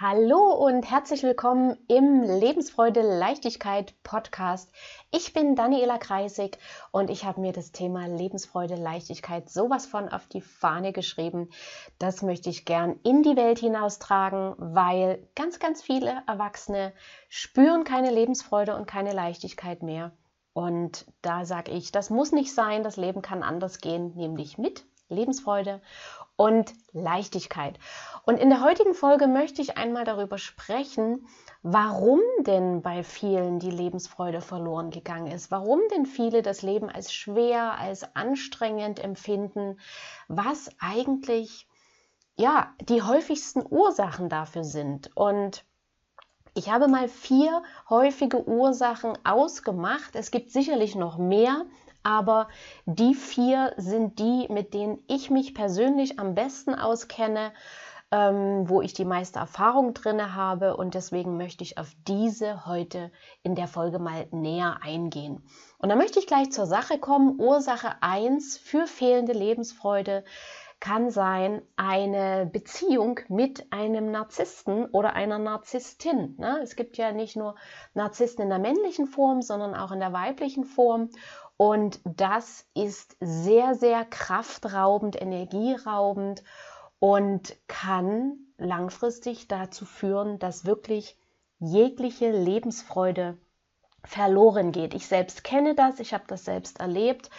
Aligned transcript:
Hallo 0.00 0.52
und 0.52 0.88
herzlich 0.88 1.24
willkommen 1.24 1.76
im 1.88 2.22
Lebensfreude 2.22 3.02
Leichtigkeit 3.02 4.00
Podcast. 4.04 4.70
Ich 5.10 5.32
bin 5.32 5.56
Daniela 5.56 5.98
Kreisig 5.98 6.58
und 6.92 7.10
ich 7.10 7.24
habe 7.24 7.40
mir 7.40 7.52
das 7.52 7.72
Thema 7.72 8.06
Lebensfreude 8.06 8.76
Leichtigkeit 8.76 9.50
sowas 9.50 9.86
von 9.86 10.08
auf 10.08 10.28
die 10.28 10.40
Fahne 10.40 10.92
geschrieben. 10.92 11.48
Das 11.98 12.22
möchte 12.22 12.48
ich 12.48 12.64
gern 12.64 13.00
in 13.02 13.24
die 13.24 13.34
Welt 13.34 13.58
hinaustragen, 13.58 14.54
weil 14.58 15.28
ganz, 15.34 15.58
ganz 15.58 15.82
viele 15.82 16.22
Erwachsene 16.28 16.92
spüren 17.28 17.82
keine 17.82 18.12
Lebensfreude 18.12 18.76
und 18.76 18.86
keine 18.86 19.12
Leichtigkeit 19.12 19.82
mehr. 19.82 20.12
Und 20.52 21.06
da 21.22 21.44
sage 21.44 21.72
ich, 21.72 21.90
das 21.90 22.08
muss 22.08 22.30
nicht 22.30 22.54
sein, 22.54 22.84
das 22.84 22.98
Leben 22.98 23.20
kann 23.20 23.42
anders 23.42 23.80
gehen, 23.80 24.14
nämlich 24.14 24.58
mit 24.58 24.84
Lebensfreude 25.08 25.80
und 26.36 26.72
Leichtigkeit. 26.92 27.78
Und 28.24 28.38
in 28.38 28.50
der 28.50 28.62
heutigen 28.62 28.94
Folge 28.94 29.26
möchte 29.26 29.62
ich 29.62 29.76
einmal 29.76 30.04
darüber 30.04 30.38
sprechen, 30.38 31.26
warum 31.62 32.20
denn 32.40 32.82
bei 32.82 33.02
vielen 33.02 33.58
die 33.58 33.70
Lebensfreude 33.70 34.40
verloren 34.40 34.90
gegangen 34.90 35.32
ist, 35.32 35.50
warum 35.50 35.80
denn 35.92 36.06
viele 36.06 36.42
das 36.42 36.62
Leben 36.62 36.88
als 36.88 37.12
schwer, 37.12 37.78
als 37.78 38.14
anstrengend 38.14 39.02
empfinden, 39.02 39.80
was 40.28 40.70
eigentlich 40.78 41.68
ja, 42.38 42.72
die 42.80 43.02
häufigsten 43.02 43.64
Ursachen 43.68 44.28
dafür 44.28 44.62
sind. 44.62 45.10
Und 45.16 45.64
ich 46.54 46.70
habe 46.70 46.86
mal 46.86 47.08
vier 47.08 47.62
häufige 47.90 48.46
Ursachen 48.48 49.18
ausgemacht. 49.24 50.14
Es 50.14 50.30
gibt 50.30 50.52
sicherlich 50.52 50.94
noch 50.94 51.18
mehr, 51.18 51.66
aber 52.08 52.48
die 52.86 53.14
vier 53.14 53.74
sind 53.76 54.18
die, 54.18 54.46
mit 54.48 54.72
denen 54.72 54.98
ich 55.08 55.28
mich 55.28 55.52
persönlich 55.52 56.18
am 56.18 56.34
besten 56.34 56.74
auskenne, 56.74 57.52
ähm, 58.10 58.66
wo 58.66 58.80
ich 58.80 58.94
die 58.94 59.04
meiste 59.04 59.40
Erfahrung 59.40 59.92
drin 59.92 60.34
habe 60.34 60.74
und 60.78 60.94
deswegen 60.94 61.36
möchte 61.36 61.62
ich 61.64 61.76
auf 61.76 61.92
diese 62.06 62.64
heute 62.64 63.12
in 63.42 63.54
der 63.54 63.68
Folge 63.68 63.98
mal 63.98 64.26
näher 64.30 64.78
eingehen. 64.80 65.46
Und 65.76 65.90
dann 65.90 65.98
möchte 65.98 66.18
ich 66.18 66.26
gleich 66.26 66.50
zur 66.50 66.64
Sache 66.64 66.98
kommen. 66.98 67.38
Ursache 67.38 67.96
1 68.00 68.56
für 68.56 68.86
fehlende 68.86 69.34
Lebensfreude 69.34 70.24
kann 70.80 71.10
sein 71.10 71.62
eine 71.76 72.46
Beziehung 72.46 73.20
mit 73.28 73.72
einem 73.72 74.10
Narzissten 74.10 74.86
oder 74.86 75.14
einer 75.14 75.38
Narzisstin. 75.38 76.36
Ne? 76.38 76.60
Es 76.62 76.76
gibt 76.76 76.96
ja 76.96 77.12
nicht 77.12 77.36
nur 77.36 77.56
Narzissten 77.94 78.44
in 78.44 78.50
der 78.50 78.58
männlichen 78.58 79.06
Form, 79.06 79.42
sondern 79.42 79.74
auch 79.74 79.90
in 79.90 80.00
der 80.00 80.12
weiblichen 80.12 80.64
Form. 80.64 81.10
Und 81.56 82.00
das 82.04 82.66
ist 82.74 83.16
sehr, 83.20 83.74
sehr 83.74 84.04
kraftraubend, 84.04 85.20
energieraubend 85.20 86.44
und 87.00 87.56
kann 87.66 88.38
langfristig 88.58 89.48
dazu 89.48 89.84
führen, 89.84 90.38
dass 90.38 90.64
wirklich 90.64 91.16
jegliche 91.58 92.30
Lebensfreude 92.30 93.36
verloren 94.04 94.70
geht. 94.70 94.94
Ich 94.94 95.08
selbst 95.08 95.42
kenne 95.42 95.74
das, 95.74 95.98
ich 95.98 96.14
habe 96.14 96.24
das 96.28 96.44
selbst 96.44 96.78
erlebt 96.78 97.30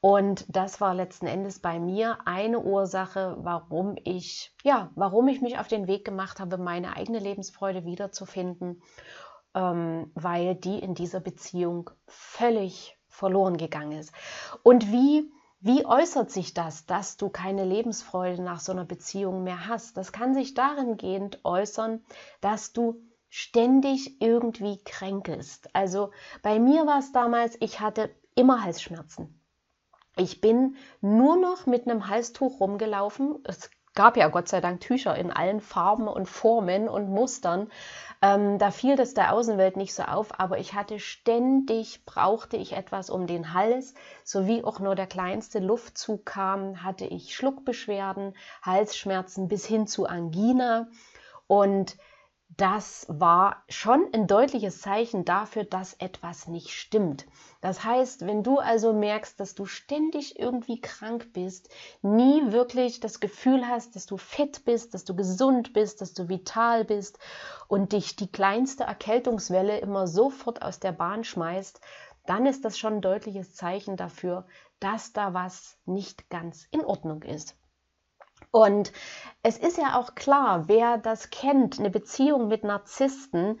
und 0.00 0.44
das 0.48 0.80
war 0.80 0.94
letzten 0.94 1.26
Endes 1.26 1.58
bei 1.58 1.78
mir 1.78 2.18
eine 2.26 2.60
Ursache, 2.60 3.36
warum 3.40 3.96
ich 4.04 4.54
ja, 4.62 4.90
warum 4.94 5.28
ich 5.28 5.40
mich 5.40 5.58
auf 5.58 5.68
den 5.68 5.86
Weg 5.86 6.04
gemacht 6.04 6.40
habe, 6.40 6.58
meine 6.58 6.96
eigene 6.96 7.18
Lebensfreude 7.18 7.84
wiederzufinden, 7.84 8.82
ähm, 9.54 10.10
weil 10.14 10.54
die 10.54 10.78
in 10.78 10.94
dieser 10.94 11.20
Beziehung 11.20 11.90
völlig 12.06 12.98
verloren 13.08 13.56
gegangen 13.56 13.92
ist. 13.92 14.12
Und 14.62 14.92
wie, 14.92 15.32
wie 15.60 15.86
äußert 15.86 16.30
sich 16.30 16.52
das, 16.52 16.86
dass 16.86 17.16
du 17.16 17.30
keine 17.30 17.64
Lebensfreude 17.64 18.42
nach 18.42 18.60
so 18.60 18.72
einer 18.72 18.84
Beziehung 18.84 19.42
mehr 19.42 19.66
hast? 19.66 19.96
Das 19.96 20.12
kann 20.12 20.34
sich 20.34 20.54
darin 20.54 20.98
gehend 20.98 21.40
äußern, 21.44 22.04
dass 22.40 22.72
du 22.72 23.00
ständig 23.28 24.20
irgendwie 24.20 24.82
kränkelst. 24.84 25.74
Also 25.74 26.10
bei 26.42 26.58
mir 26.58 26.86
war 26.86 26.98
es 26.98 27.12
damals, 27.12 27.56
ich 27.60 27.80
hatte 27.80 28.10
immer 28.34 28.62
Halsschmerzen. 28.62 29.35
Ich 30.16 30.40
bin 30.40 30.76
nur 31.02 31.36
noch 31.36 31.66
mit 31.66 31.86
einem 31.86 32.08
Halstuch 32.08 32.60
rumgelaufen. 32.60 33.38
Es 33.44 33.70
gab 33.94 34.16
ja 34.16 34.28
Gott 34.28 34.48
sei 34.48 34.60
Dank 34.60 34.80
Tücher 34.80 35.16
in 35.16 35.30
allen 35.30 35.60
Farben 35.60 36.08
und 36.08 36.26
Formen 36.26 36.88
und 36.88 37.10
Mustern. 37.10 37.70
Ähm, 38.22 38.58
da 38.58 38.70
fiel 38.70 38.96
das 38.96 39.12
der 39.12 39.34
Außenwelt 39.34 39.76
nicht 39.76 39.92
so 39.94 40.04
auf, 40.04 40.40
aber 40.40 40.58
ich 40.58 40.72
hatte 40.72 40.98
ständig, 40.98 42.06
brauchte 42.06 42.56
ich 42.56 42.72
etwas 42.72 43.10
um 43.10 43.26
den 43.26 43.52
Hals, 43.52 43.94
sowie 44.24 44.64
auch 44.64 44.80
nur 44.80 44.94
der 44.94 45.06
kleinste 45.06 45.58
Luftzug 45.58 46.24
kam, 46.24 46.82
hatte 46.82 47.04
ich 47.04 47.34
Schluckbeschwerden, 47.34 48.34
Halsschmerzen 48.62 49.48
bis 49.48 49.66
hin 49.66 49.86
zu 49.86 50.06
Angina 50.06 50.88
und 51.46 51.96
das 52.56 53.04
war 53.10 53.64
schon 53.68 54.08
ein 54.14 54.26
deutliches 54.26 54.80
Zeichen 54.80 55.26
dafür, 55.26 55.64
dass 55.64 55.92
etwas 55.94 56.48
nicht 56.48 56.70
stimmt. 56.70 57.26
Das 57.60 57.84
heißt, 57.84 58.26
wenn 58.26 58.42
du 58.42 58.58
also 58.58 58.94
merkst, 58.94 59.38
dass 59.38 59.54
du 59.54 59.66
ständig 59.66 60.38
irgendwie 60.38 60.80
krank 60.80 61.34
bist, 61.34 61.68
nie 62.00 62.52
wirklich 62.52 63.00
das 63.00 63.20
Gefühl 63.20 63.68
hast, 63.68 63.94
dass 63.94 64.06
du 64.06 64.16
fit 64.16 64.64
bist, 64.64 64.94
dass 64.94 65.04
du 65.04 65.14
gesund 65.14 65.74
bist, 65.74 66.00
dass 66.00 66.14
du 66.14 66.30
vital 66.30 66.86
bist 66.86 67.18
und 67.68 67.92
dich 67.92 68.16
die 68.16 68.32
kleinste 68.32 68.84
Erkältungswelle 68.84 69.78
immer 69.78 70.06
sofort 70.06 70.62
aus 70.62 70.80
der 70.80 70.92
Bahn 70.92 71.24
schmeißt, 71.24 71.80
dann 72.24 72.46
ist 72.46 72.64
das 72.64 72.78
schon 72.78 72.94
ein 72.94 73.02
deutliches 73.02 73.54
Zeichen 73.54 73.96
dafür, 73.96 74.46
dass 74.80 75.12
da 75.12 75.34
was 75.34 75.76
nicht 75.84 76.30
ganz 76.30 76.66
in 76.70 76.84
Ordnung 76.84 77.22
ist. 77.22 77.54
Und 78.50 78.92
es 79.42 79.58
ist 79.58 79.78
ja 79.78 79.98
auch 79.98 80.14
klar, 80.14 80.68
wer 80.68 80.98
das 80.98 81.30
kennt, 81.30 81.78
eine 81.78 81.90
Beziehung 81.90 82.48
mit 82.48 82.64
Narzissten, 82.64 83.60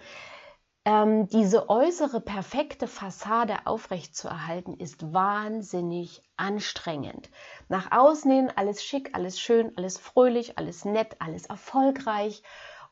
ähm, 0.86 1.28
diese 1.28 1.68
äußere 1.68 2.20
perfekte 2.20 2.86
Fassade 2.86 3.56
aufrechtzuerhalten, 3.64 4.78
ist 4.78 5.12
wahnsinnig 5.12 6.22
anstrengend. 6.36 7.28
Nach 7.68 7.90
außen 7.90 8.30
hin 8.30 8.52
alles 8.54 8.84
schick, 8.84 9.10
alles 9.12 9.40
schön, 9.40 9.72
alles 9.76 9.98
fröhlich, 9.98 10.58
alles 10.58 10.84
nett, 10.84 11.16
alles 11.18 11.46
erfolgreich 11.46 12.42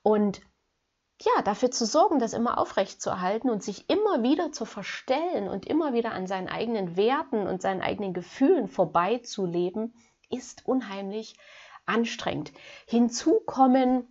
und 0.03 0.41
ja, 1.22 1.43
dafür 1.43 1.71
zu 1.71 1.87
sorgen, 1.87 2.19
das 2.19 2.32
immer 2.32 2.59
aufrechtzuerhalten 2.59 3.49
und 3.49 3.62
sich 3.62 3.88
immer 3.88 4.25
wieder 4.25 4.50
zu 4.50 4.65
verstellen 4.65 5.49
und 5.49 5.65
immer 5.65 5.93
wieder 5.93 6.11
an 6.11 6.26
seinen 6.26 6.49
eigenen 6.49 6.97
Werten 6.97 7.47
und 7.47 7.62
seinen 7.62 7.81
eigenen 7.81 8.12
Gefühlen 8.12 8.66
vorbeizuleben, 8.66 9.94
ist 10.31 10.66
unheimlich 10.66 11.37
anstrengend. 11.37 11.55
Hinzu 12.87 13.41
kommen 13.47 14.09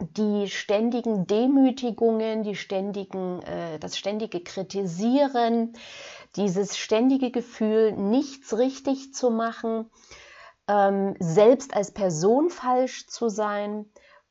die 0.00 0.48
ständigen 0.48 1.26
Demütigungen, 1.26 2.42
die 2.42 2.56
ständigen, 2.56 3.42
äh, 3.42 3.78
das 3.78 3.98
ständige 3.98 4.40
Kritisieren, 4.40 5.74
dieses 6.36 6.78
ständige 6.78 7.30
Gefühl, 7.30 7.92
nichts 7.92 8.56
richtig 8.56 9.12
zu 9.12 9.30
machen, 9.30 9.90
ähm, 10.68 11.16
selbst 11.18 11.74
als 11.74 11.92
Person 11.92 12.48
falsch 12.48 13.06
zu 13.08 13.28
sein 13.28 13.90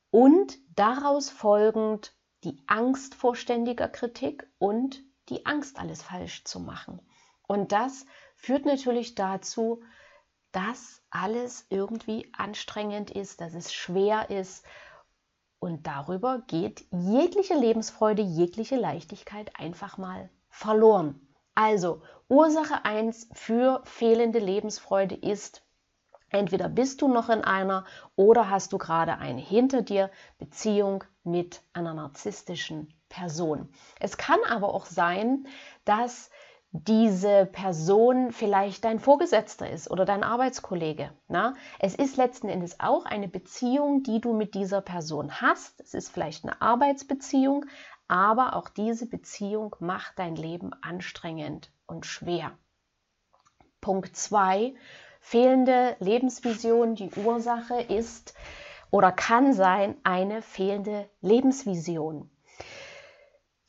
und 0.10 0.58
daraus 0.76 1.30
folgend 1.30 2.16
die 2.44 2.58
Angst 2.68 3.14
vor 3.16 3.36
ständiger 3.36 3.90
Kritik 3.90 4.50
und 4.58 5.04
die 5.28 5.46
Angst, 5.46 5.78
alles 5.80 6.02
falsch 6.02 6.46
zu 6.46 6.60
machen. 6.60 7.02
Und 7.48 7.72
das 7.72 8.06
führt 8.36 8.66
natürlich 8.66 9.16
dazu, 9.16 9.82
dass 10.52 11.02
alles 11.10 11.66
irgendwie 11.70 12.32
anstrengend 12.38 13.12
ist, 13.12 13.42
dass 13.42 13.54
es 13.54 13.74
schwer 13.74 14.30
ist. 14.30 14.66
Und 15.60 15.88
darüber 15.88 16.44
geht 16.48 16.86
jegliche 16.92 17.56
Lebensfreude, 17.56 18.22
jegliche 18.22 18.78
Leichtigkeit 18.78 19.52
einfach 19.60 19.98
mal 19.98 20.30
verloren. 20.50 21.20
Also 21.56 22.02
Ursache 22.30 22.86
1 22.86 23.30
für 23.34 23.82
fehlende 23.84 24.40
Lebensfreude 24.40 25.16
ist, 25.16 25.62
entweder 26.30 26.70
bist 26.70 27.02
du 27.02 27.08
noch 27.08 27.30
in 27.30 27.44
einer 27.44 27.86
oder 28.16 28.50
hast 28.50 28.72
du 28.72 28.78
gerade 28.78 29.18
eine 29.18 29.42
hinter 29.42 29.82
dir 29.82 30.10
Beziehung 30.38 31.04
mit 31.24 31.62
einer 31.74 31.94
narzisstischen 31.94 32.94
Person. 33.10 33.74
Es 34.00 34.18
kann 34.18 34.40
aber 34.48 34.74
auch 34.74 34.86
sein, 34.86 35.48
dass 35.84 36.30
diese 36.72 37.48
Person 37.48 38.32
vielleicht 38.32 38.86
dein 38.86 39.00
Vorgesetzter 39.00 39.70
ist 39.70 39.90
oder 39.90 40.06
dein 40.06 40.24
Arbeitskollege. 40.24 41.12
Na? 41.28 41.56
Es 41.80 41.96
ist 41.96 42.18
letzten 42.18 42.48
Endes 42.48 42.80
auch 42.80 43.06
eine 43.06 43.28
Beziehung, 43.28 44.04
die 44.04 44.22
du 44.22 44.34
mit 44.34 44.54
dieser 44.54 44.82
Person 44.82 45.42
hast. 45.42 45.82
Es 45.82 45.96
ist 45.96 46.10
vielleicht 46.10 46.44
eine 46.44 46.62
Arbeitsbeziehung, 46.62 47.66
aber 48.08 48.56
auch 48.56 48.70
diese 48.70 49.08
Beziehung 49.08 49.76
macht 49.80 50.20
dein 50.20 50.36
Leben 50.36 50.72
anstrengend 50.82 51.72
und 51.88 52.06
schwer. 52.06 52.52
Punkt 53.82 54.16
2. 54.16 54.76
Fehlende 55.22 55.96
Lebensvision. 56.00 56.94
Die 56.96 57.12
Ursache 57.16 57.82
ist 57.82 58.36
oder 58.92 59.12
kann 59.12 59.54
sein 59.54 59.96
eine 60.04 60.44
fehlende 60.44 61.10
Lebensvision. 61.22 62.30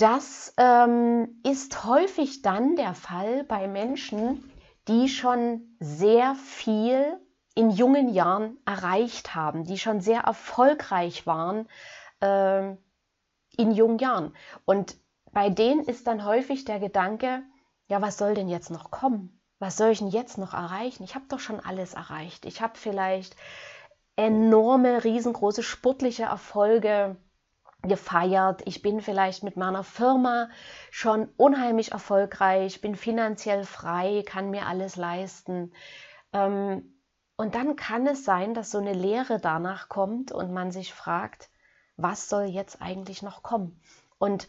Das 0.00 0.54
ähm, 0.56 1.42
ist 1.44 1.84
häufig 1.84 2.40
dann 2.40 2.74
der 2.74 2.94
Fall 2.94 3.44
bei 3.44 3.68
Menschen, 3.68 4.50
die 4.88 5.10
schon 5.10 5.76
sehr 5.78 6.34
viel 6.36 7.20
in 7.54 7.68
jungen 7.68 8.08
Jahren 8.08 8.56
erreicht 8.64 9.34
haben, 9.34 9.64
die 9.64 9.76
schon 9.76 10.00
sehr 10.00 10.22
erfolgreich 10.22 11.26
waren, 11.26 11.68
äh, 12.22 12.70
in 13.58 13.72
jungen 13.72 13.98
Jahren. 13.98 14.34
Und 14.64 14.96
bei 15.32 15.50
denen 15.50 15.84
ist 15.84 16.06
dann 16.06 16.24
häufig 16.24 16.64
der 16.64 16.80
Gedanke, 16.80 17.42
ja, 17.88 18.00
was 18.00 18.16
soll 18.16 18.32
denn 18.32 18.48
jetzt 18.48 18.70
noch 18.70 18.90
kommen? 18.90 19.38
Was 19.58 19.76
soll 19.76 19.90
ich 19.90 19.98
denn 19.98 20.08
jetzt 20.08 20.38
noch 20.38 20.54
erreichen? 20.54 21.04
Ich 21.04 21.14
habe 21.14 21.26
doch 21.28 21.40
schon 21.40 21.60
alles 21.60 21.92
erreicht. 21.92 22.46
Ich 22.46 22.62
habe 22.62 22.78
vielleicht 22.78 23.36
enorme, 24.16 25.04
riesengroße 25.04 25.62
sportliche 25.62 26.22
Erfolge 26.22 27.18
gefeiert. 27.82 28.62
Ich 28.66 28.82
bin 28.82 29.00
vielleicht 29.00 29.42
mit 29.42 29.56
meiner 29.56 29.84
Firma 29.84 30.48
schon 30.90 31.28
unheimlich 31.36 31.92
erfolgreich, 31.92 32.80
bin 32.80 32.94
finanziell 32.94 33.64
frei, 33.64 34.22
kann 34.26 34.50
mir 34.50 34.66
alles 34.66 34.96
leisten. 34.96 35.72
Ähm, 36.32 36.94
und 37.36 37.54
dann 37.54 37.76
kann 37.76 38.06
es 38.06 38.24
sein, 38.24 38.52
dass 38.52 38.70
so 38.70 38.78
eine 38.78 38.92
Lehre 38.92 39.40
danach 39.40 39.88
kommt 39.88 40.30
und 40.30 40.52
man 40.52 40.70
sich 40.70 40.92
fragt, 40.92 41.48
was 41.96 42.28
soll 42.28 42.44
jetzt 42.44 42.82
eigentlich 42.82 43.22
noch 43.22 43.42
kommen? 43.42 43.80
Und 44.18 44.46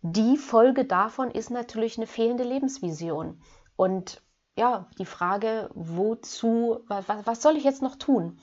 die 0.00 0.36
Folge 0.36 0.84
davon 0.84 1.30
ist 1.30 1.50
natürlich 1.50 1.96
eine 1.96 2.08
fehlende 2.08 2.42
Lebensvision. 2.42 3.40
Und 3.76 4.22
ja, 4.56 4.86
die 4.98 5.06
Frage, 5.06 5.70
wozu, 5.74 6.80
was, 6.86 7.06
was 7.08 7.42
soll 7.42 7.56
ich 7.56 7.64
jetzt 7.64 7.82
noch 7.82 7.96
tun? 7.96 8.38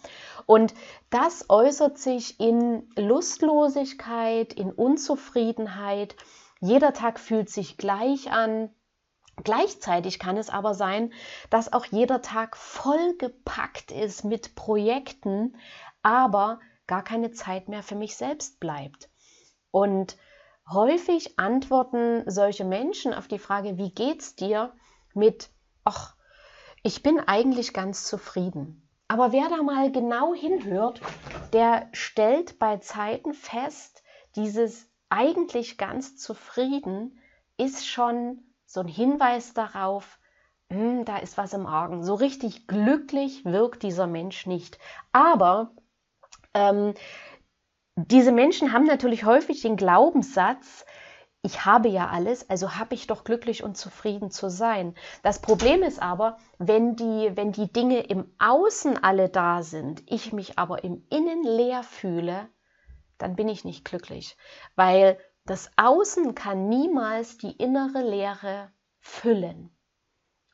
Und 0.45 0.73
das 1.11 1.49
äußert 1.49 1.99
sich 1.99 2.39
in 2.39 2.89
Lustlosigkeit, 2.95 4.53
in 4.53 4.71
Unzufriedenheit. 4.71 6.15
Jeder 6.59 6.93
Tag 6.93 7.19
fühlt 7.19 7.49
sich 7.49 7.77
gleich 7.77 8.31
an. 8.31 8.73
Gleichzeitig 9.43 10.19
kann 10.19 10.35
es 10.35 10.49
aber 10.49 10.73
sein, 10.73 11.13
dass 11.49 11.71
auch 11.71 11.85
jeder 11.85 12.21
Tag 12.21 12.57
vollgepackt 12.57 13.91
ist 13.91 14.25
mit 14.25 14.55
Projekten, 14.55 15.55
aber 16.01 16.59
gar 16.87 17.03
keine 17.03 17.31
Zeit 17.31 17.69
mehr 17.69 17.83
für 17.83 17.95
mich 17.95 18.17
selbst 18.17 18.59
bleibt. 18.59 19.09
Und 19.71 20.17
häufig 20.69 21.37
antworten 21.37 22.23
solche 22.25 22.65
Menschen 22.65 23.13
auf 23.13 23.27
die 23.27 23.39
Frage, 23.39 23.77
wie 23.77 23.91
geht's 23.91 24.35
dir 24.35 24.73
mit 25.13 25.51
ach, 25.89 26.15
ich 26.83 27.01
bin 27.01 27.19
eigentlich 27.19 27.73
ganz 27.73 28.05
zufrieden. 28.05 28.87
Aber 29.07 29.31
wer 29.31 29.49
da 29.49 29.63
mal 29.63 29.91
genau 29.91 30.35
hinhört, 30.35 31.01
der 31.51 31.89
stellt 31.93 32.59
bei 32.59 32.77
Zeiten 32.77 33.33
fest, 33.33 34.03
dieses 34.35 34.87
eigentlich 35.09 35.77
ganz 35.79 36.15
zufrieden 36.17 37.19
ist 37.57 37.87
schon 37.87 38.43
so 38.65 38.81
ein 38.81 38.87
Hinweis 38.87 39.55
darauf, 39.55 40.19
hm, 40.69 41.05
da 41.05 41.17
ist 41.17 41.37
was 41.37 41.53
im 41.53 41.65
Argen. 41.65 42.03
So 42.03 42.13
richtig 42.13 42.67
glücklich 42.67 43.43
wirkt 43.45 43.81
dieser 43.81 44.05
Mensch 44.05 44.45
nicht. 44.45 44.77
Aber 45.11 45.71
ähm, 46.53 46.93
diese 47.95 48.31
Menschen 48.31 48.71
haben 48.71 48.85
natürlich 48.85 49.25
häufig 49.25 49.61
den 49.63 49.75
Glaubenssatz, 49.75 50.85
ich 51.41 51.63
habe 51.65 51.87
ja 51.87 52.09
alles, 52.09 52.49
also 52.49 52.75
habe 52.75 52.95
ich 52.95 53.07
doch 53.07 53.23
glücklich 53.23 53.63
und 53.63 53.77
zufrieden 53.77 54.29
zu 54.29 54.49
sein. 54.49 54.93
Das 55.23 55.41
Problem 55.41 55.83
ist 55.83 56.01
aber, 56.01 56.37
wenn 56.57 56.97
die, 56.97 57.31
wenn 57.35 57.53
die 57.53 57.71
Dinge 57.71 58.01
im 58.01 58.33
Außen 58.39 59.01
alle 59.01 59.29
da 59.29 59.63
sind, 59.63 60.03
ich 60.05 60.33
mich 60.33 60.59
aber 60.59 60.83
im 60.83 61.05
Innen 61.09 61.43
leer 61.43 61.83
fühle, 61.83 62.49
dann 63.17 63.35
bin 63.35 63.47
ich 63.47 63.63
nicht 63.63 63.85
glücklich, 63.85 64.35
weil 64.75 65.17
das 65.45 65.71
Außen 65.77 66.35
kann 66.35 66.67
niemals 66.67 67.37
die 67.37 67.51
innere 67.51 68.01
Leere 68.01 68.71
füllen. 68.99 69.75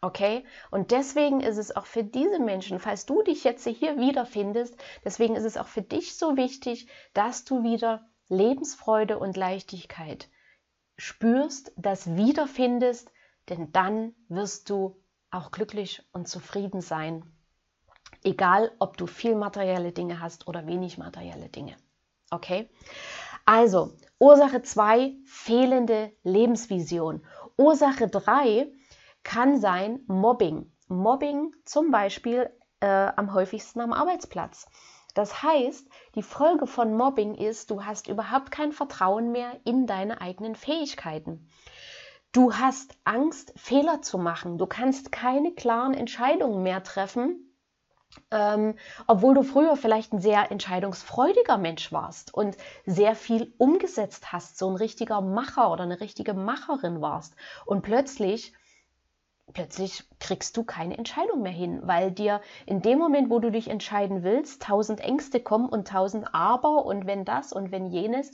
Okay? 0.01 0.45
Und 0.69 0.91
deswegen 0.91 1.41
ist 1.41 1.57
es 1.57 1.75
auch 1.75 1.87
für 1.87 2.03
diese 2.03 2.39
Menschen, 2.39 2.79
falls 2.79 3.07
du 3.07 3.23
dich 3.23 3.43
jetzt 3.43 3.67
hier 3.67 3.97
wiederfindest, 3.97 4.77
deswegen 5.03 5.35
ist 5.35 5.45
es 5.45 5.57
auch 5.57 5.67
für 5.67 5.81
dich 5.81 6.15
so 6.15 6.37
wichtig, 6.37 6.87
dass 7.13 7.43
du 7.43 7.63
wieder 7.63 8.07
Lebensfreude 8.29 9.17
und 9.17 9.35
Leichtigkeit 9.35 10.29
spürst, 10.97 11.71
das 11.77 12.15
wiederfindest, 12.15 13.11
denn 13.49 13.71
dann 13.71 14.13
wirst 14.27 14.69
du 14.69 15.01
auch 15.31 15.51
glücklich 15.51 16.03
und 16.11 16.27
zufrieden 16.27 16.81
sein. 16.81 17.23
Egal, 18.23 18.71
ob 18.79 18.97
du 18.97 19.05
viel 19.05 19.35
materielle 19.35 19.91
Dinge 19.91 20.19
hast 20.19 20.47
oder 20.47 20.65
wenig 20.65 20.97
materielle 20.97 21.49
Dinge. 21.49 21.75
Okay? 22.31 22.69
Also, 23.45 23.91
Ursache 24.17 24.61
2, 24.61 25.13
fehlende 25.25 26.11
Lebensvision. 26.23 27.23
Ursache 27.57 28.07
3 28.07 28.71
kann 29.23 29.59
sein 29.59 29.99
Mobbing. 30.07 30.71
Mobbing 30.87 31.55
zum 31.65 31.91
Beispiel 31.91 32.49
äh, 32.79 32.87
am 33.15 33.33
häufigsten 33.33 33.81
am 33.81 33.93
Arbeitsplatz. 33.93 34.67
Das 35.15 35.41
heißt, 35.41 35.87
die 36.13 36.21
Folge 36.21 36.67
von 36.67 36.95
Mobbing 36.95 37.33
ist, 37.35 37.71
du 37.71 37.83
hast 37.83 38.07
überhaupt 38.07 38.51
kein 38.51 38.73
Vertrauen 38.73 39.31
mehr 39.31 39.59
in 39.63 39.87
deine 39.87 40.21
eigenen 40.21 40.55
Fähigkeiten. 40.55 41.49
Du 42.33 42.53
hast 42.53 42.97
Angst, 43.05 43.53
Fehler 43.55 44.01
zu 44.01 44.17
machen. 44.17 44.57
Du 44.57 44.67
kannst 44.67 45.13
keine 45.13 45.53
klaren 45.53 45.93
Entscheidungen 45.93 46.63
mehr 46.63 46.83
treffen, 46.83 47.57
ähm, 48.29 48.75
obwohl 49.07 49.35
du 49.35 49.43
früher 49.43 49.77
vielleicht 49.77 50.11
ein 50.11 50.19
sehr 50.19 50.51
entscheidungsfreudiger 50.51 51.57
Mensch 51.57 51.93
warst 51.93 52.33
und 52.33 52.57
sehr 52.85 53.15
viel 53.15 53.53
umgesetzt 53.57 54.33
hast, 54.33 54.57
so 54.57 54.69
ein 54.69 54.75
richtiger 54.75 55.21
Macher 55.21 55.71
oder 55.71 55.83
eine 55.83 56.01
richtige 56.01 56.33
Macherin 56.33 56.99
warst. 56.99 57.37
Und 57.65 57.83
plötzlich 57.83 58.53
plötzlich 59.53 60.03
kriegst 60.19 60.57
du 60.57 60.63
keine 60.63 60.97
Entscheidung 60.97 61.41
mehr 61.41 61.51
hin, 61.51 61.81
weil 61.83 62.11
dir 62.11 62.41
in 62.65 62.81
dem 62.81 62.99
Moment, 62.99 63.29
wo 63.29 63.39
du 63.39 63.51
dich 63.51 63.69
entscheiden 63.69 64.23
willst, 64.23 64.61
tausend 64.61 64.99
Ängste 64.99 65.39
kommen 65.39 65.69
und 65.69 65.87
tausend 65.87 66.33
Aber 66.33 66.85
und 66.85 67.05
wenn 67.07 67.25
das 67.25 67.53
und 67.53 67.71
wenn 67.71 67.87
jenes 67.87 68.31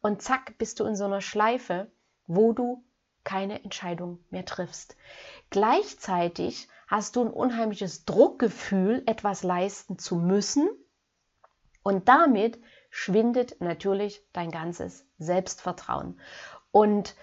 und 0.00 0.22
zack, 0.22 0.56
bist 0.58 0.80
du 0.80 0.84
in 0.84 0.96
so 0.96 1.04
einer 1.04 1.20
Schleife, 1.20 1.90
wo 2.26 2.52
du 2.52 2.84
keine 3.24 3.62
Entscheidung 3.64 4.18
mehr 4.30 4.44
triffst. 4.44 4.96
Gleichzeitig 5.50 6.68
hast 6.86 7.16
du 7.16 7.22
ein 7.22 7.30
unheimliches 7.30 8.04
Druckgefühl, 8.04 9.02
etwas 9.06 9.42
leisten 9.42 9.98
zu 9.98 10.16
müssen 10.16 10.68
und 11.82 12.08
damit 12.08 12.58
schwindet 12.90 13.60
natürlich 13.60 14.22
dein 14.32 14.50
ganzes 14.50 15.06
Selbstvertrauen. 15.18 16.20
Und 16.70 17.14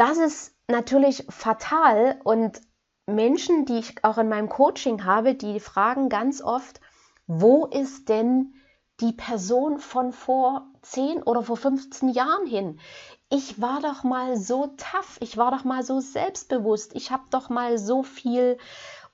das 0.00 0.16
ist 0.16 0.56
natürlich 0.66 1.26
fatal 1.28 2.18
und 2.24 2.58
Menschen, 3.04 3.66
die 3.66 3.80
ich 3.80 4.02
auch 4.02 4.16
in 4.16 4.30
meinem 4.30 4.48
Coaching 4.48 5.04
habe, 5.04 5.34
die 5.34 5.60
fragen 5.60 6.08
ganz 6.08 6.40
oft, 6.40 6.80
wo 7.26 7.66
ist 7.66 8.08
denn 8.08 8.54
die 9.00 9.12
Person 9.12 9.78
von 9.78 10.14
vor 10.14 10.72
10 10.80 11.22
oder 11.24 11.42
vor 11.42 11.58
15 11.58 12.08
Jahren 12.08 12.46
hin? 12.46 12.80
Ich 13.28 13.60
war 13.60 13.82
doch 13.82 14.02
mal 14.02 14.38
so 14.38 14.68
tough, 14.78 15.18
ich 15.20 15.36
war 15.36 15.50
doch 15.50 15.64
mal 15.64 15.82
so 15.82 16.00
selbstbewusst, 16.00 16.94
ich 16.94 17.10
habe 17.10 17.24
doch 17.28 17.50
mal 17.50 17.76
so 17.76 18.02
viel 18.02 18.56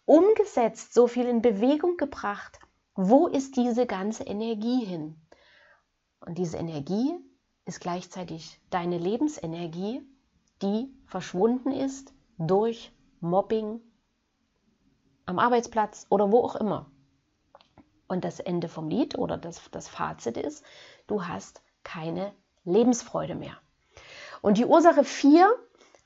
umgesetzt, 0.05 0.95
so 0.95 1.09
viel 1.09 1.27
in 1.27 1.43
Bewegung 1.43 1.97
gebracht. 1.97 2.61
Wo 2.95 3.27
ist 3.27 3.57
diese 3.57 3.87
ganze 3.87 4.23
Energie 4.23 4.85
hin? 4.85 5.21
Und 6.21 6.39
diese 6.39 6.59
Energie 6.59 7.13
ist 7.65 7.81
gleichzeitig 7.81 8.61
deine 8.71 8.99
Lebensenergie 8.99 10.09
die 10.63 10.93
verschwunden 11.07 11.73
ist 11.73 12.13
durch 12.39 12.93
Mobbing 13.21 13.81
am 15.27 15.39
Arbeitsplatz 15.39 16.07
oder 16.09 16.31
wo 16.31 16.41
auch 16.41 16.57
immer. 16.57 16.91
Und 18.09 18.25
das 18.25 18.39
Ende 18.39 18.69
vom 18.69 18.89
Lied 18.89 19.19
oder 19.19 19.37
das, 19.37 19.61
das 19.71 19.89
Fazit 19.89 20.37
ist, 20.37 20.65
du 21.07 21.27
hast 21.27 21.63
keine 21.83 22.33
Lebensfreude 22.65 23.35
mehr. 23.35 23.57
Und 24.43 24.59
die 24.59 24.65
Ursache 24.65 25.03
4 25.03 25.53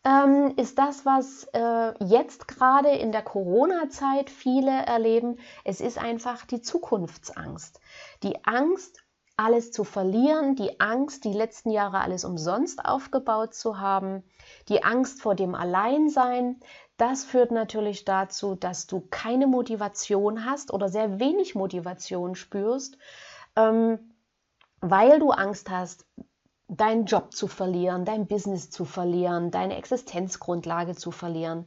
ähm, 0.04 0.54
ist 0.56 0.78
das, 0.78 1.04
was 1.04 1.44
äh, 1.52 2.04
jetzt 2.04 2.48
gerade 2.48 2.90
in 2.90 3.12
der 3.12 3.22
Corona-Zeit 3.22 4.30
viele 4.30 4.70
erleben. 4.70 5.38
Es 5.64 5.80
ist 5.80 5.98
einfach 5.98 6.46
die 6.46 6.62
Zukunftsangst. 6.62 7.80
Die 8.22 8.42
Angst 8.44 9.02
alles 9.40 9.72
zu 9.72 9.84
verlieren, 9.84 10.54
die 10.54 10.80
Angst, 10.80 11.24
die 11.24 11.32
letzten 11.32 11.70
Jahre 11.70 12.00
alles 12.00 12.26
umsonst 12.26 12.84
aufgebaut 12.84 13.54
zu 13.54 13.80
haben, 13.80 14.22
die 14.68 14.84
Angst 14.84 15.22
vor 15.22 15.34
dem 15.34 15.54
Alleinsein, 15.54 16.60
das 16.98 17.24
führt 17.24 17.50
natürlich 17.50 18.04
dazu, 18.04 18.54
dass 18.54 18.86
du 18.86 19.00
keine 19.10 19.46
Motivation 19.46 20.44
hast 20.44 20.74
oder 20.74 20.90
sehr 20.90 21.18
wenig 21.18 21.54
Motivation 21.54 22.34
spürst, 22.34 22.98
ähm, 23.56 24.12
weil 24.82 25.18
du 25.18 25.30
Angst 25.30 25.70
hast, 25.70 26.04
deinen 26.68 27.06
Job 27.06 27.34
zu 27.34 27.46
verlieren, 27.46 28.04
dein 28.04 28.26
Business 28.26 28.70
zu 28.70 28.84
verlieren, 28.84 29.50
deine 29.50 29.76
Existenzgrundlage 29.76 30.94
zu 30.94 31.10
verlieren. 31.12 31.66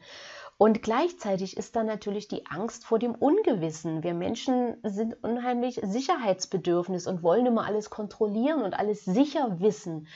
Und 0.57 0.81
gleichzeitig 0.81 1.57
ist 1.57 1.75
da 1.75 1.83
natürlich 1.83 2.27
die 2.27 2.45
Angst 2.45 2.85
vor 2.85 2.99
dem 2.99 3.15
Ungewissen. 3.15 4.03
Wir 4.03 4.13
Menschen 4.13 4.77
sind 4.83 5.21
unheimlich 5.23 5.79
sicherheitsbedürfnis 5.83 7.07
und 7.07 7.23
wollen 7.23 7.45
immer 7.45 7.65
alles 7.65 7.89
kontrollieren 7.89 8.61
und 8.61 8.73
alles 8.73 9.03
sicher 9.03 9.59
wissen. 9.59 10.07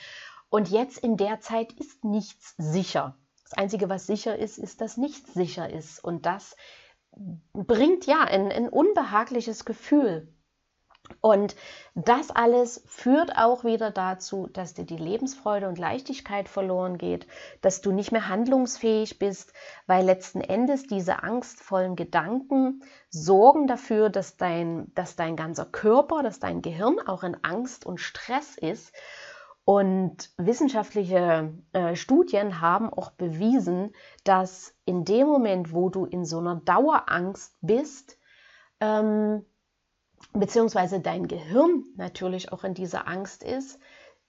Und 0.48 0.70
jetzt 0.70 0.98
in 0.98 1.16
der 1.16 1.40
Zeit 1.40 1.72
ist 1.72 2.04
nichts 2.04 2.54
sicher. 2.56 3.16
Das 3.42 3.54
Einzige, 3.54 3.88
was 3.88 4.06
sicher 4.06 4.38
ist, 4.38 4.58
ist, 4.58 4.80
dass 4.80 4.96
nichts 4.96 5.34
sicher 5.34 5.68
ist. 5.70 6.02
Und 6.02 6.26
das 6.26 6.56
bringt 7.52 8.06
ja 8.06 8.20
ein, 8.20 8.52
ein 8.52 8.68
unbehagliches 8.68 9.64
Gefühl. 9.64 10.32
Und 11.20 11.56
das 11.94 12.30
alles 12.30 12.82
führt 12.86 13.36
auch 13.36 13.64
wieder 13.64 13.90
dazu, 13.90 14.48
dass 14.52 14.74
dir 14.74 14.84
die 14.84 14.96
Lebensfreude 14.96 15.68
und 15.68 15.78
Leichtigkeit 15.78 16.48
verloren 16.48 16.98
geht, 16.98 17.26
dass 17.60 17.80
du 17.80 17.92
nicht 17.92 18.12
mehr 18.12 18.28
handlungsfähig 18.28 19.18
bist, 19.18 19.52
weil 19.86 20.04
letzten 20.04 20.40
Endes 20.40 20.86
diese 20.86 21.22
angstvollen 21.22 21.96
Gedanken 21.96 22.82
sorgen 23.10 23.66
dafür, 23.66 24.10
dass 24.10 24.36
dein, 24.36 24.92
dass 24.94 25.16
dein 25.16 25.36
ganzer 25.36 25.66
Körper, 25.66 26.22
dass 26.22 26.38
dein 26.38 26.62
Gehirn 26.62 26.98
auch 27.06 27.22
in 27.24 27.36
Angst 27.42 27.84
und 27.84 27.98
Stress 27.98 28.56
ist. 28.56 28.92
Und 29.64 30.30
wissenschaftliche 30.38 31.52
äh, 31.72 31.94
Studien 31.94 32.62
haben 32.62 32.90
auch 32.90 33.10
bewiesen, 33.10 33.92
dass 34.24 34.74
in 34.86 35.04
dem 35.04 35.26
Moment, 35.26 35.74
wo 35.74 35.90
du 35.90 36.06
in 36.06 36.24
so 36.24 36.38
einer 36.38 36.56
Dauerangst 36.56 37.54
bist, 37.60 38.18
ähm, 38.80 39.44
beziehungsweise 40.32 41.00
dein 41.00 41.28
Gehirn 41.28 41.84
natürlich 41.96 42.52
auch 42.52 42.64
in 42.64 42.74
dieser 42.74 43.08
Angst 43.08 43.42
ist, 43.42 43.78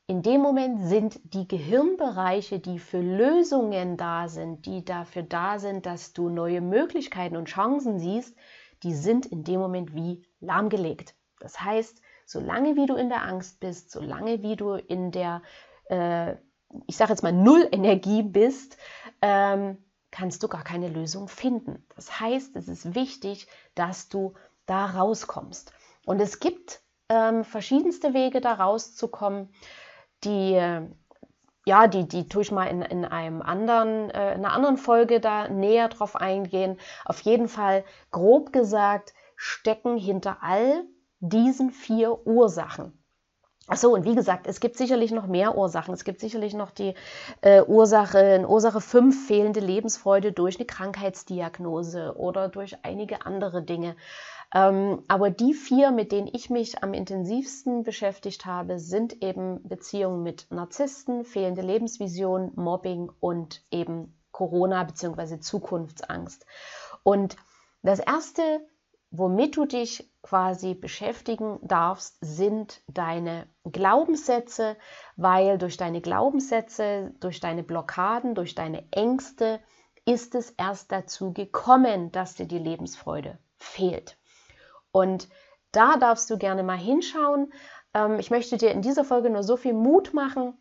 in 0.07 0.23
dem 0.23 0.41
Moment 0.41 0.81
sind 0.81 1.19
die 1.35 1.47
Gehirnbereiche, 1.47 2.57
die 2.57 2.79
für 2.79 2.99
Lösungen 2.99 3.95
da 3.95 4.27
sind, 4.27 4.65
die 4.65 4.83
dafür 4.83 5.21
da 5.21 5.59
sind, 5.59 5.85
dass 5.85 6.13
du 6.13 6.29
neue 6.29 6.61
Möglichkeiten 6.61 7.37
und 7.37 7.45
Chancen 7.45 7.99
siehst, 7.99 8.35
die 8.81 8.95
sind 8.95 9.27
in 9.27 9.43
dem 9.43 9.59
Moment 9.59 9.93
wie 9.93 10.25
lahmgelegt. 10.39 11.13
Das 11.39 11.61
heißt, 11.61 12.01
solange 12.25 12.75
wie 12.75 12.87
du 12.87 12.95
in 12.95 13.09
der 13.09 13.21
Angst 13.23 13.59
bist, 13.59 13.91
solange 13.91 14.41
wie 14.41 14.55
du 14.55 14.73
in 14.73 15.11
der, 15.11 15.43
äh, 15.89 16.37
ich 16.87 16.97
sage 16.97 17.11
jetzt 17.11 17.21
mal, 17.21 17.31
Null-Energie 17.31 18.23
bist, 18.23 18.77
ähm, 19.21 19.77
kannst 20.09 20.41
du 20.41 20.47
gar 20.47 20.63
keine 20.63 20.89
Lösung 20.89 21.27
finden. 21.27 21.85
Das 21.95 22.19
heißt, 22.19 22.55
es 22.55 22.67
ist 22.67 22.95
wichtig, 22.95 23.47
dass 23.75 24.09
du 24.09 24.33
da 24.65 24.87
rauskommst. 24.87 25.71
Und 26.09 26.19
es 26.19 26.39
gibt 26.39 26.81
ähm, 27.07 27.43
verschiedenste 27.43 28.15
Wege, 28.15 28.41
da 28.41 28.53
rauszukommen, 28.53 29.53
die, 30.23 30.53
ja, 31.65 31.87
die, 31.87 32.07
die 32.07 32.27
tue 32.27 32.41
ich 32.41 32.51
mal 32.51 32.65
in, 32.65 32.81
in, 32.81 33.05
einem 33.05 33.43
anderen, 33.43 34.09
äh, 34.09 34.33
in 34.33 34.43
einer 34.43 34.53
anderen 34.53 34.77
Folge 34.77 35.19
da 35.19 35.49
näher 35.49 35.87
drauf 35.87 36.15
eingehen. 36.15 36.79
Auf 37.05 37.21
jeden 37.21 37.47
Fall, 37.47 37.85
grob 38.09 38.51
gesagt, 38.51 39.13
stecken 39.35 39.97
hinter 39.97 40.37
all 40.41 40.83
diesen 41.19 41.69
vier 41.69 42.25
Ursachen. 42.25 42.99
Achso, 43.67 43.93
und 43.93 44.03
wie 44.03 44.15
gesagt, 44.15 44.47
es 44.47 44.59
gibt 44.59 44.77
sicherlich 44.77 45.11
noch 45.11 45.27
mehr 45.27 45.55
Ursachen. 45.55 45.93
Es 45.93 46.03
gibt 46.03 46.19
sicherlich 46.19 46.55
noch 46.55 46.71
die 46.71 46.95
äh, 47.41 47.61
Ursache, 47.61 48.43
Ursache 48.47 48.81
5, 48.81 49.27
fehlende 49.27 49.59
Lebensfreude 49.59 50.31
durch 50.31 50.57
eine 50.57 50.65
Krankheitsdiagnose 50.65 52.15
oder 52.17 52.49
durch 52.49 52.77
einige 52.81 53.27
andere 53.27 53.61
Dinge. 53.61 53.95
Ähm, 54.53 55.03
aber 55.07 55.29
die 55.29 55.53
vier, 55.53 55.91
mit 55.91 56.11
denen 56.11 56.29
ich 56.31 56.49
mich 56.49 56.83
am 56.83 56.93
intensivsten 56.93 57.83
beschäftigt 57.83 58.45
habe, 58.45 58.79
sind 58.79 59.21
eben 59.21 59.61
Beziehungen 59.67 60.23
mit 60.23 60.47
Narzissten, 60.49 61.23
fehlende 61.23 61.61
Lebensvision, 61.61 62.51
Mobbing 62.55 63.11
und 63.19 63.63
eben 63.69 64.19
Corona 64.31 64.83
bzw. 64.83 65.39
Zukunftsangst. 65.39 66.45
Und 67.03 67.35
das 67.83 67.99
erste, 67.99 68.41
womit 69.11 69.55
du 69.55 69.65
dich 69.65 70.11
quasi 70.21 70.73
beschäftigen 70.73 71.59
darfst, 71.61 72.17
sind 72.21 72.81
deine 72.87 73.47
Glaubenssätze, 73.63 74.77
weil 75.15 75.57
durch 75.57 75.77
deine 75.77 76.01
Glaubenssätze, 76.01 77.13
durch 77.19 77.39
deine 77.39 77.63
Blockaden, 77.63 78.33
durch 78.33 78.55
deine 78.55 78.91
Ängste 78.91 79.59
ist 80.05 80.33
es 80.33 80.51
erst 80.51 80.91
dazu 80.91 81.33
gekommen, 81.33 82.11
dass 82.11 82.35
dir 82.35 82.47
die 82.47 82.57
Lebensfreude 82.57 83.37
fehlt. 83.57 84.18
Und 84.91 85.29
da 85.71 85.97
darfst 85.97 86.29
du 86.29 86.37
gerne 86.37 86.63
mal 86.63 86.77
hinschauen. 86.77 87.53
Ähm, 87.93 88.19
ich 88.19 88.31
möchte 88.31 88.57
dir 88.57 88.71
in 88.71 88.81
dieser 88.81 89.03
Folge 89.03 89.29
nur 89.29 89.43
so 89.43 89.57
viel 89.57 89.73
Mut 89.73 90.13
machen. 90.13 90.57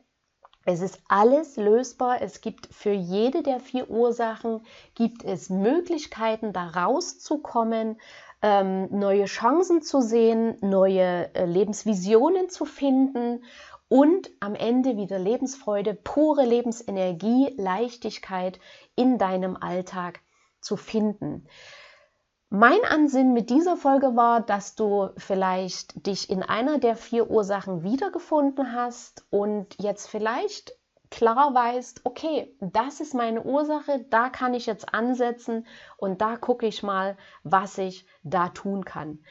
Es 0.64 0.82
ist 0.82 1.00
alles 1.08 1.56
lösbar. 1.56 2.20
Es 2.20 2.40
gibt 2.40 2.68
für 2.74 2.92
jede 2.92 3.42
der 3.42 3.58
vier 3.60 3.88
Ursachen 3.88 4.60
gibt 4.94 5.24
es 5.24 5.48
Möglichkeiten, 5.48 6.52
da 6.52 6.68
rauszukommen, 6.68 7.98
ähm, 8.42 8.88
neue 8.90 9.24
Chancen 9.24 9.82
zu 9.82 10.00
sehen, 10.00 10.56
neue 10.60 11.34
äh, 11.34 11.46
Lebensvisionen 11.46 12.50
zu 12.50 12.66
finden 12.66 13.42
und 13.88 14.30
am 14.40 14.54
Ende 14.54 14.96
wieder 14.96 15.18
Lebensfreude, 15.18 15.94
pure 15.94 16.44
Lebensenergie, 16.44 17.54
Leichtigkeit 17.56 18.60
in 18.94 19.16
deinem 19.16 19.56
Alltag 19.56 20.20
zu 20.60 20.76
finden. 20.76 21.46
Mein 22.50 22.82
Ansinn 22.88 23.34
mit 23.34 23.50
dieser 23.50 23.76
Folge 23.76 24.16
war, 24.16 24.40
dass 24.40 24.74
du 24.74 25.10
vielleicht 25.18 26.06
dich 26.06 26.30
in 26.30 26.42
einer 26.42 26.78
der 26.78 26.96
vier 26.96 27.30
Ursachen 27.30 27.82
wiedergefunden 27.82 28.72
hast 28.72 29.26
und 29.28 29.76
jetzt 29.78 30.06
vielleicht 30.06 30.72
klar 31.10 31.54
weißt, 31.54 32.02
okay, 32.04 32.56
das 32.60 33.00
ist 33.00 33.12
meine 33.12 33.42
Ursache, 33.42 34.06
da 34.08 34.30
kann 34.30 34.54
ich 34.54 34.64
jetzt 34.64 34.94
ansetzen 34.94 35.66
und 35.98 36.22
da 36.22 36.38
gucke 36.38 36.66
ich 36.66 36.82
mal, 36.82 37.18
was 37.42 37.76
ich 37.76 38.06
da 38.22 38.48
tun 38.48 38.82
kann. 38.86 39.22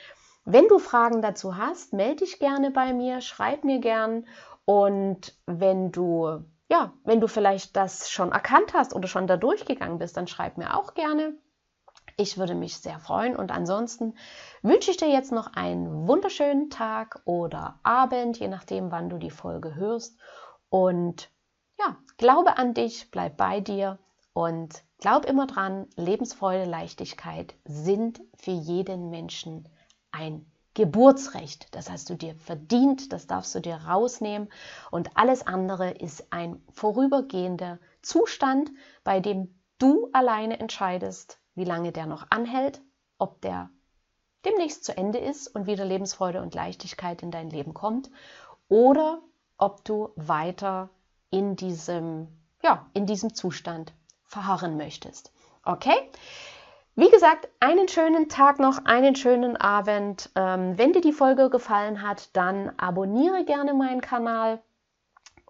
Wenn 0.46 0.68
du 0.68 0.78
Fragen 0.78 1.24
dazu 1.24 1.58
hast, 1.58 1.94
melde 1.94 2.18
dich 2.18 2.38
gerne 2.38 2.70
bei 2.70 2.94
mir, 2.94 3.22
schreib 3.22 3.64
mir 3.64 3.80
gern 3.80 4.28
und 4.66 5.36
wenn 5.48 5.92
du 5.92 6.44
ja, 6.70 6.94
wenn 7.04 7.20
du 7.20 7.28
vielleicht 7.28 7.76
das 7.76 8.12
schon 8.12 8.32
erkannt 8.32 8.76
hast 8.76 8.94
oder 8.94 9.08
schon 9.08 9.26
da 9.26 9.38
durchgegangen 9.38 9.98
bist, 9.98 10.18
dann 10.18 10.28
schreib 10.28 10.58
mir 10.58 10.78
auch 10.78 10.94
gerne. 10.94 11.34
Ich 12.20 12.40
würde 12.40 12.56
mich 12.56 12.78
sehr 12.78 12.98
freuen 12.98 13.36
und 13.36 13.52
ansonsten 13.52 14.16
wünsche 14.64 14.90
ich 14.90 14.98
dir 14.98 15.08
jetzt 15.08 15.32
noch 15.32 15.54
einen 15.54 16.08
wunderschönen 16.08 16.72
Tag 16.72 17.22
oder 17.26 17.80
Abend, 17.84 18.40
je 18.40 18.48
nachdem, 18.48 18.92
wann 18.92 19.08
du 19.08 19.20
die 19.20 19.30
Folge 19.30 19.76
hörst. 19.76 20.18
Und 20.70 21.30
ja, 21.78 21.96
glaube 22.18 22.58
an 22.58 22.74
dich, 22.74 23.12
bleib 23.12 23.38
bei 23.38 23.60
dir 23.60 24.00
und 24.34 24.84
glaub 24.98 25.26
immer 25.26 25.46
dran, 25.46 25.86
Lebensfreude, 25.96 26.66
Leichtigkeit 26.66 27.54
sind 27.66 28.20
für 28.34 28.50
jeden 28.50 29.12
Menschen 29.12 29.70
ein 30.10 30.52
Geburtsrecht. 30.74 31.68
Das 31.76 31.92
hast 31.92 32.10
du 32.10 32.16
dir 32.16 32.34
verdient, 32.34 33.14
das 33.14 33.28
darfst 33.28 33.54
du 33.54 33.60
dir 33.60 33.76
rausnehmen 33.76 34.50
und 34.90 35.16
alles 35.16 35.46
andere 35.46 35.92
ist 35.92 36.34
ein 36.34 36.64
vorübergehender 36.72 37.78
Zustand, 38.02 38.72
bei 39.04 39.20
dem 39.20 39.62
du 39.78 40.10
alleine 40.14 40.60
entscheidest, 40.60 41.40
wie 41.58 41.66
lange 41.66 41.92
der 41.92 42.06
noch 42.06 42.28
anhält, 42.30 42.82
ob 43.18 43.42
der 43.42 43.70
demnächst 44.46 44.86
zu 44.86 44.96
Ende 44.96 45.18
ist 45.18 45.48
und 45.48 45.66
wieder 45.66 45.84
Lebensfreude 45.84 46.42
und 46.42 46.54
Leichtigkeit 46.54 47.24
in 47.24 47.32
dein 47.32 47.50
Leben 47.50 47.74
kommt 47.74 48.10
oder 48.70 49.22
ob 49.58 49.84
du 49.84 50.12
weiter 50.16 50.90
in 51.32 51.56
diesem, 51.56 52.28
ja, 52.62 52.86
in 52.94 53.08
diesem 53.08 53.34
Zustand 53.34 53.92
verharren 54.24 54.78
möchtest. 54.78 55.34
Okay? 55.64 55.96
Wie 56.96 57.10
gesagt, 57.10 57.50
einen 57.60 57.88
schönen 57.88 58.30
Tag 58.30 58.60
noch, 58.60 58.86
einen 58.86 59.16
schönen 59.16 59.58
Abend. 59.58 60.30
Ähm, 60.36 60.78
wenn 60.78 60.94
dir 60.94 61.02
die 61.02 61.12
Folge 61.12 61.50
gefallen 61.50 62.02
hat, 62.02 62.36
dann 62.36 62.72
abonniere 62.78 63.46
gerne 63.46 63.74
meinen 63.74 64.02
Kanal 64.02 64.62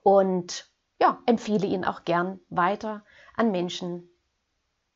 und 0.04 0.70
ja, 1.00 1.20
empfehle 1.26 1.68
ihn 1.68 1.86
auch 1.86 2.06
gern 2.06 2.40
weiter 2.50 3.04
an 3.36 3.52
Menschen, 3.52 4.10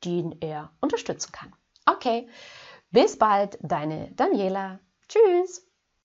den 0.03 0.41
er 0.41 0.72
unterstützen 0.79 1.31
kann. 1.31 1.53
Okay, 1.86 2.27
bis 2.91 3.17
bald, 3.17 3.58
deine 3.62 4.12
Daniela. 4.13 4.79
Tschüss. 5.08 5.71